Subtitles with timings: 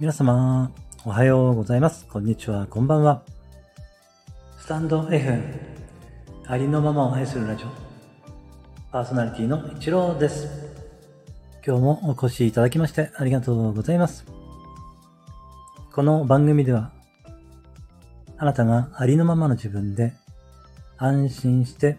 [0.00, 0.72] 皆様、
[1.04, 2.06] おはようございます。
[2.06, 3.22] こんにちは、こんばんは。
[4.58, 5.38] スタンド F、
[6.46, 7.66] ありのままを愛するラジオ、
[8.90, 10.48] パーソナリティの一郎です。
[11.62, 14.24] 今日もお越しいただきましてありがとうございます。
[15.92, 16.92] この番組では、
[18.38, 20.14] あなたがありのままの自分で
[20.96, 21.98] 安心して、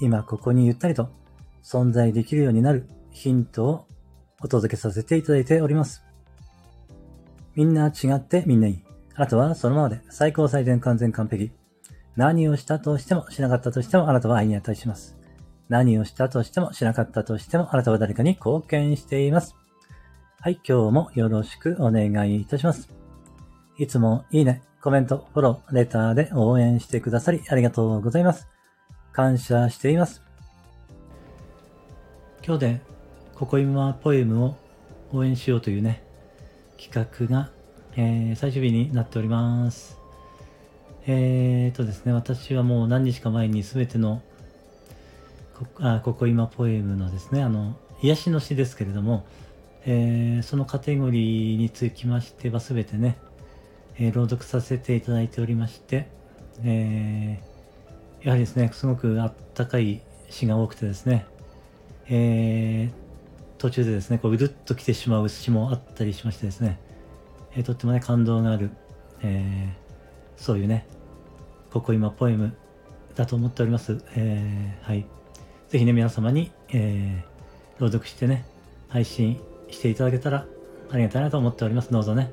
[0.00, 1.08] 今ここにゆったりと
[1.64, 3.86] 存在できるようになるヒントを
[4.40, 6.04] お届けさせていただいております。
[7.54, 8.84] みんな違ってみんないい。
[9.14, 11.52] あなたはそのままで最高最善完全完璧。
[12.16, 15.16] 何をしたとしてもしなかったとしてもあなたは愛に値します。
[15.68, 19.56] 何をしたとしてもしなかったとしてもあなたは誰かに貢献しています。
[20.40, 22.88] はい、今日もよろしくお願いいたします。
[23.78, 28.48] いつもいいね、コメント、フォロー、レターで応援してくださりありがとうございます。
[29.12, 30.22] 感謝しています。
[32.44, 32.80] 今日で
[33.34, 34.56] ここ今ポエムを
[35.12, 36.02] 応援しようというね、
[36.82, 37.50] 企画が、
[37.94, 39.96] えー最終日になっております。
[41.06, 44.20] えーとですね、私はもう何日か前に全ての
[45.54, 49.24] こあここ今ポエムのですね、あの、癒しの詩ですけれども、
[49.86, 53.16] えーそのカテゴリーにつきましては全てね、
[53.96, 56.08] えー朗読させていただいておりまして、
[56.64, 61.26] えーやはりですね、すごくあったかい詩が多くてですね、
[62.08, 63.01] えー
[63.62, 66.80] 途中でですね、こううるっと来てしまう詩もあったりしましてですね、
[67.54, 68.70] えーとってもね、感動がある、
[69.22, 69.82] えー
[70.36, 70.84] そういうね、
[71.70, 72.56] ここ今ポエム
[73.14, 74.02] だと思っております。
[74.16, 75.06] えーはい。
[75.68, 78.44] ぜひね、皆様に、えー朗読してね、
[78.88, 80.44] 配信していただけたら
[80.90, 81.92] ありがたいなと思っております。
[81.92, 82.32] どうぞね、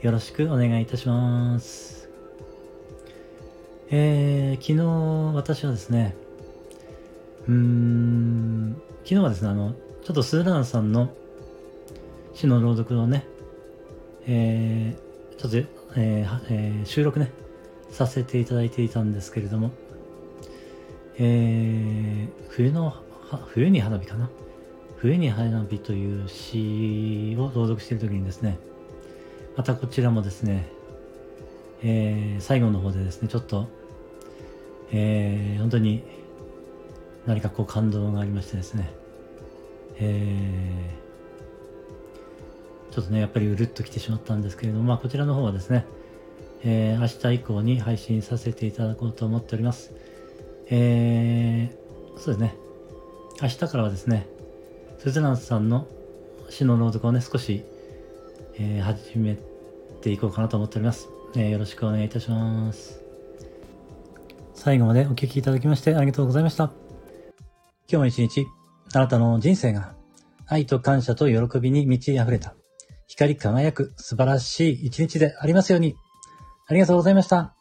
[0.00, 2.08] よろしくお願いいたします。
[3.90, 6.14] えー昨日私はですね、
[7.48, 9.74] うーん、昨日はですね、あの、
[10.04, 11.10] ちょっとスーランさんの
[12.34, 13.24] 詩の朗読をね、
[14.26, 15.56] えーちょっと、
[15.96, 17.30] えーえー収録ね、
[17.90, 19.70] させていただいていたんですけれども、
[21.18, 22.94] えー冬の、
[23.46, 24.28] 冬に花火かな？
[24.96, 28.58] 冬に花火という詩を朗読しているときにですね、
[29.56, 30.66] またこちらもですね、
[31.82, 33.68] えー最後の方でですね、ちょっと、
[34.90, 36.02] えー本当に
[37.24, 38.90] 何かこう感動がありましてですね、
[42.90, 45.86] ちょっとね、やっぱりうるっと来てしまったんですけれども、まあこちらの方はですね、
[46.64, 49.92] えー明日以降に配信させていただこうと思っております。
[50.68, 52.54] えーそうですね、
[53.40, 54.26] 明日からはですね、
[54.98, 55.86] スズランさんの
[56.50, 57.64] 詩の朗読をね、少し、
[58.58, 59.38] えー始め
[60.02, 61.08] ていこうかなと思っております。
[61.34, 63.00] えーよろしくお願いいたします。
[64.54, 66.70] 最後までお聞きいただきましてありがとうございました。
[67.88, 68.46] 今日も一日、
[68.94, 69.94] あなたの人生が
[70.46, 72.54] 愛と感謝と喜びに満ち溢れた、
[73.06, 75.96] 光り輝く素晴らしい一日でありますように。
[76.66, 77.54] ありがとうございました。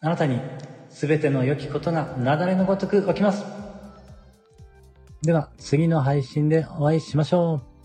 [0.00, 0.40] あなたに
[0.88, 3.44] 全ての良きことが雪崩のごとく起きます。
[5.22, 7.75] では、次の配信でお会いしましょう。